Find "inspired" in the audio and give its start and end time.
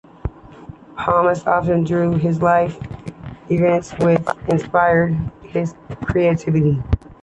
4.49-5.15